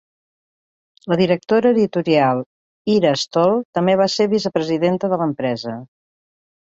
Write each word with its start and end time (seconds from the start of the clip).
La 1.11 1.17
directora 1.19 1.73
editorial 1.75 2.41
Ira 2.95 3.13
Stoll 3.25 3.55
també 3.79 3.95
va 4.01 4.09
ser 4.15 4.29
vicepresidenta 4.35 5.13
de 5.13 5.21
l'empresa. 5.25 5.77